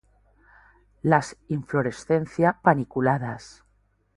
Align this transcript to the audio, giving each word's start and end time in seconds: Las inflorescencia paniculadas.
Las 1.03 1.37
inflorescencia 1.47 2.57
paniculadas. 2.63 3.63